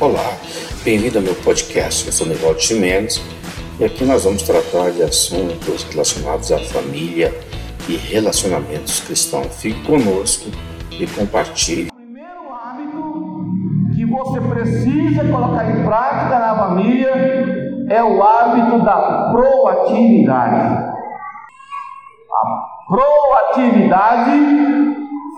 [0.00, 0.36] Olá,
[0.82, 2.06] bem-vindo ao meu podcast.
[2.06, 3.22] Eu sou Nivaldo Chimenez
[3.78, 7.32] e aqui nós vamos tratar de assuntos relacionados à família
[7.88, 9.54] e relacionamentos cristãos.
[9.60, 10.50] Fique conosco
[10.90, 11.90] e compartilhe.
[11.92, 13.46] O primeiro hábito
[13.94, 17.12] que você precisa colocar em prática na família
[17.88, 20.90] é o hábito da proatividade.
[22.32, 24.87] A proatividade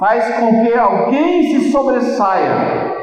[0.00, 2.96] faz com que alguém se sobressaia,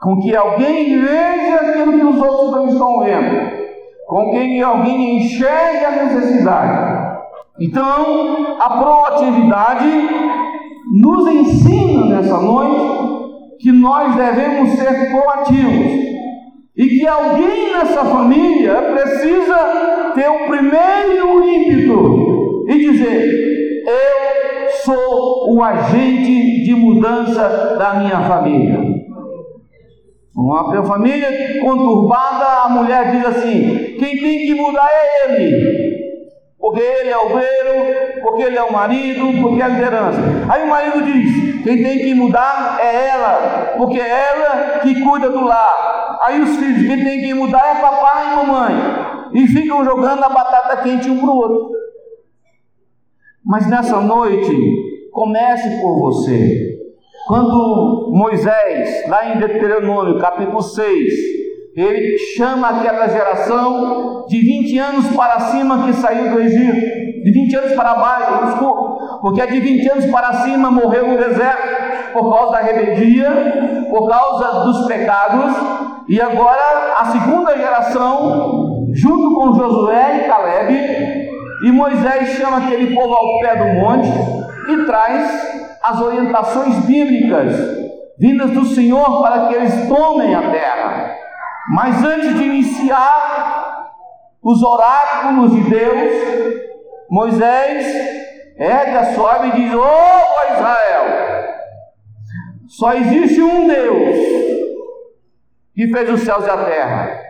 [0.00, 3.50] com que alguém veja aquilo que os outros não estão vendo,
[4.06, 7.08] com que alguém enxergue a necessidade.
[7.60, 10.08] Então, a proatividade
[10.94, 16.08] nos ensina nessa noite que nós devemos ser proativos
[16.74, 23.27] e que alguém nessa família precisa ter o primeiro ímpeto e dizer:
[24.88, 28.78] sou o agente de mudança da minha família.
[30.34, 35.88] Uma família conturbada, a mulher diz assim: quem tem que mudar é ele
[36.58, 40.18] porque ele é o beiro, porque ele é o marido, porque é a liderança.
[40.48, 45.30] Aí o marido diz: quem tem que mudar é ela, porque é ela que cuida
[45.30, 46.18] do lar.
[46.24, 48.74] Aí os filhos: quem tem que mudar é papai e mamãe.
[49.34, 51.77] E ficam jogando a batata quente um para o outro.
[53.44, 56.78] Mas nessa noite, comece por você.
[57.26, 61.38] Quando Moisés, lá em Deuteronômio, capítulo 6,
[61.76, 67.56] ele chama aquela geração de 20 anos para cima que saiu do Egito, de 20
[67.56, 72.52] anos para baixo, desculpa, porque de 20 anos para cima morreu no deserto por causa
[72.52, 75.54] da rebeldia, por causa dos pecados,
[76.08, 80.87] e agora a segunda geração, junto com Josué e Caleb,
[81.64, 84.08] e Moisés chama aquele povo ao pé do monte
[84.68, 87.54] e traz as orientações bíblicas
[88.18, 91.14] vindas do Senhor para que eles tomem a terra.
[91.74, 93.88] Mas antes de iniciar
[94.42, 96.68] os oráculos de Deus,
[97.10, 97.86] Moisés
[98.56, 101.54] ergue a sua e diz: Ô oh, Israel,
[102.66, 104.16] só existe um Deus
[105.74, 107.20] que fez os céus e a terra.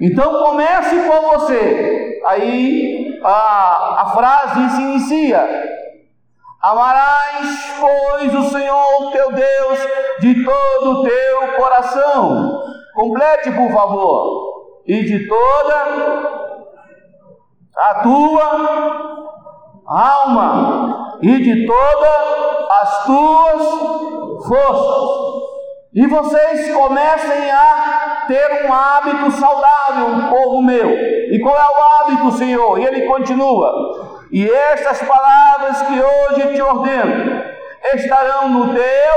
[0.00, 2.20] Então comece com você.
[2.26, 5.46] Aí a, a frase se inicia:
[6.62, 9.78] Amarás, pois, o Senhor teu Deus
[10.20, 12.60] de todo o teu coração
[12.94, 14.82] Complete, por favor.
[14.86, 16.30] E de toda
[17.76, 25.20] a tua alma e de todas as tuas forças.
[25.94, 27.99] E vocês comecem a
[28.30, 30.90] ter um hábito saudável, povo meu.
[30.90, 32.78] E qual é o hábito, Senhor?
[32.78, 33.72] E ele continua:
[34.30, 37.42] E estas palavras que hoje te ordeno
[37.94, 39.16] estarão no teu,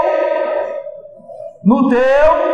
[1.63, 2.53] no teu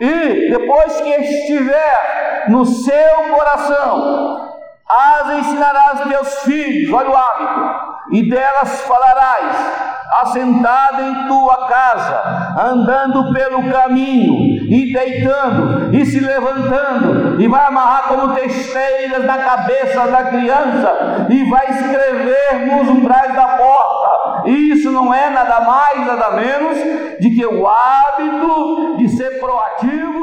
[0.00, 4.50] e depois que estiver no seu coração,
[4.88, 13.32] as ensinarás teus filhos, olha o hábito, e delas falarás, assentado em tua casa, andando
[13.32, 20.24] pelo caminho, e deitando, e se levantando, e vai amarrar como testeiras na cabeça da
[20.24, 24.48] criança, e vai escrever nos umbrais da porta.
[24.48, 26.78] Isso não é nada mais, nada menos
[27.20, 30.19] de que o hábito de ser proativo.